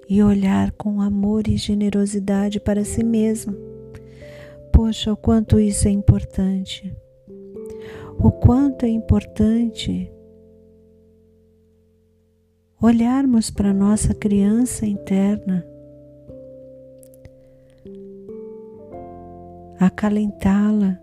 [0.08, 3.56] e olhar com amor e generosidade para si mesmo.
[4.72, 6.94] Poxa, o quanto isso é importante.
[8.18, 10.10] O quanto é importante
[12.80, 15.64] olharmos para nossa criança interna,
[19.78, 20.98] acalentá-la,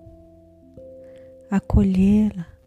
[1.50, 2.59] acolhê-la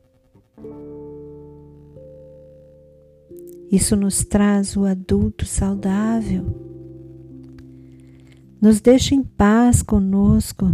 [3.72, 6.44] Isso nos traz o adulto saudável,
[8.60, 10.70] nos deixa em paz conosco.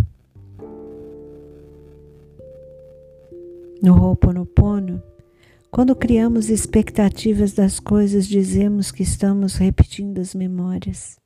[3.81, 5.01] No Ho'oponopono,
[5.71, 11.21] quando criamos expectativas das coisas, dizemos que estamos repetindo as memórias.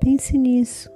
[0.00, 0.90] Pense nisso.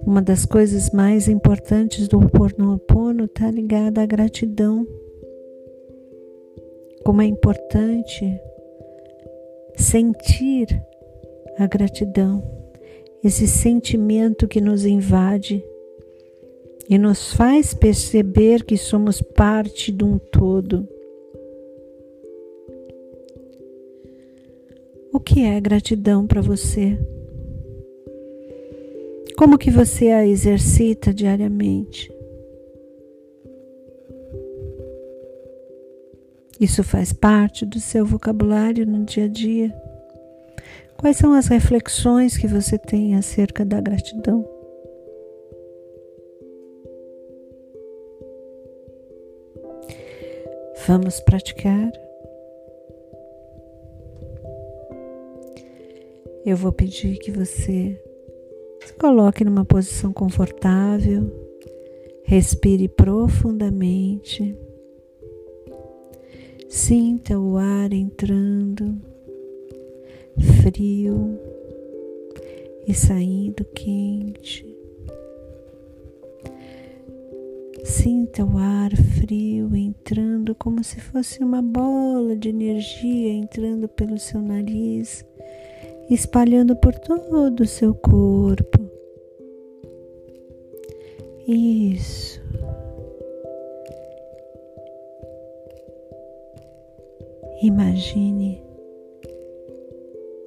[0.00, 4.86] Uma das coisas mais importantes do Ho'oponopono está ligada à gratidão
[7.04, 8.40] como é importante
[9.76, 10.82] sentir
[11.58, 12.42] a gratidão,
[13.22, 15.64] esse sentimento que nos invade
[16.88, 20.88] e nos faz perceber que somos parte de um todo.
[25.12, 26.98] O que é gratidão para você?
[29.36, 32.13] Como que você a exercita diariamente?
[36.60, 39.74] Isso faz parte do seu vocabulário no dia a dia?
[40.96, 44.48] Quais são as reflexões que você tem acerca da gratidão?
[50.86, 51.90] Vamos praticar?
[56.46, 58.00] Eu vou pedir que você
[58.84, 61.30] se coloque numa posição confortável,
[62.24, 64.54] respire profundamente.
[66.76, 68.96] Sinta o ar entrando
[70.60, 71.38] frio
[72.84, 74.66] e saindo quente.
[77.84, 84.42] Sinta o ar frio entrando como se fosse uma bola de energia entrando pelo seu
[84.42, 85.24] nariz,
[86.10, 88.80] espalhando por todo o seu corpo.
[91.46, 92.42] Isso.
[97.62, 98.62] Imagine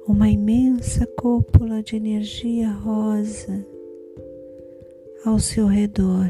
[0.06, 3.66] uma imensa cúpula de energia rosa
[5.24, 6.28] ao seu redor,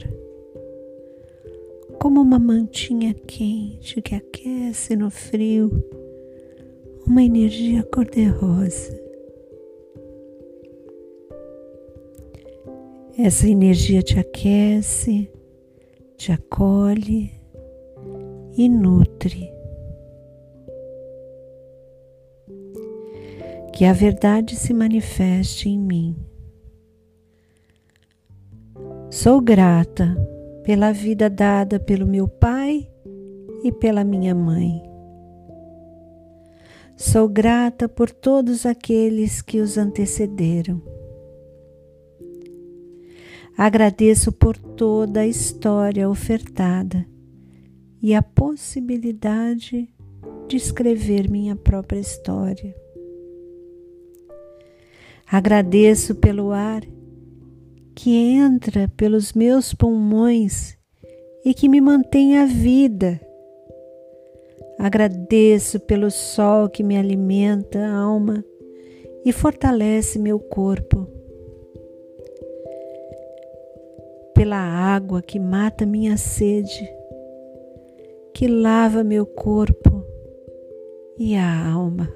[2.01, 5.71] como uma mantinha quente que aquece no frio,
[7.07, 8.99] uma energia cor-de-rosa.
[13.19, 15.29] Essa energia te aquece,
[16.17, 17.33] te acolhe
[18.57, 19.58] e nutre.
[23.79, 26.17] Que a verdade se manifeste em mim.
[29.09, 30.17] Sou grata
[30.65, 32.91] pela vida dada pelo meu pai
[33.63, 34.83] e pela minha mãe.
[36.97, 40.83] Sou grata por todos aqueles que os antecederam.
[43.57, 47.07] Agradeço por toda a história ofertada
[48.03, 49.89] e a possibilidade
[50.49, 52.88] de escrever minha própria história.
[55.31, 56.81] Agradeço pelo ar
[57.95, 60.79] que entra pelos meus pulmões
[61.45, 63.21] e que me mantém a vida.
[64.79, 68.43] Agradeço pelo sol que me alimenta a alma
[69.23, 71.07] e fortalece meu corpo.
[74.35, 76.89] Pela água que mata minha sede,
[78.33, 80.03] que lava meu corpo
[81.19, 82.09] e a alma.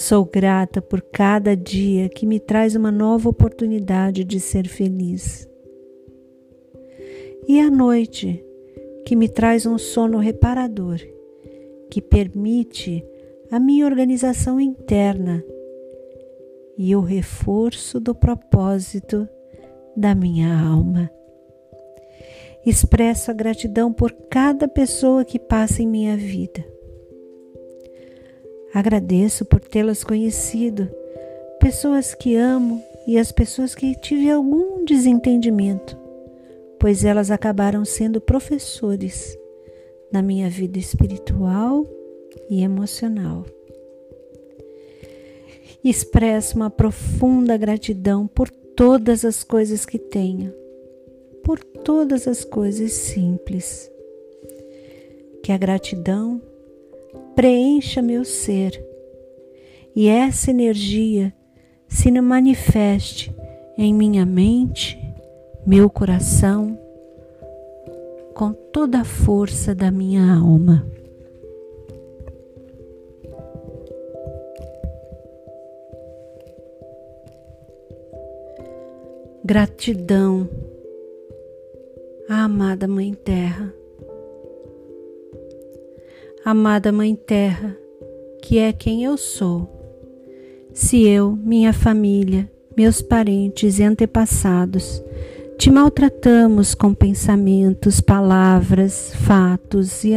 [0.00, 5.46] Sou grata por cada dia que me traz uma nova oportunidade de ser feliz.
[7.46, 8.42] E a noite,
[9.04, 10.98] que me traz um sono reparador,
[11.90, 13.04] que permite
[13.50, 15.44] a minha organização interna
[16.78, 19.28] e o reforço do propósito
[19.94, 21.10] da minha alma.
[22.64, 26.64] Expresso a gratidão por cada pessoa que passa em minha vida
[28.72, 30.88] Agradeço por tê-las conhecido,
[31.58, 35.96] pessoas que amo e as pessoas que tive algum desentendimento,
[36.78, 39.36] pois elas acabaram sendo professores
[40.12, 41.84] na minha vida espiritual
[42.48, 43.44] e emocional.
[45.82, 50.54] Expresso uma profunda gratidão por todas as coisas que tenho,
[51.42, 53.90] por todas as coisas simples.
[55.42, 56.40] Que a gratidão
[57.40, 58.84] preencha meu ser
[59.96, 61.32] e essa energia
[61.88, 63.34] se manifeste
[63.78, 64.98] em minha mente,
[65.66, 66.78] meu coração,
[68.34, 70.86] com toda a força da minha alma.
[79.42, 80.46] Gratidão,
[82.28, 83.79] amada Mãe Terra
[86.50, 87.76] amada Mãe Terra,
[88.42, 89.70] que é quem eu sou.
[90.74, 95.02] Se eu, minha família, meus parentes e antepassados
[95.56, 100.14] te maltratamos com pensamentos, palavras, fatos e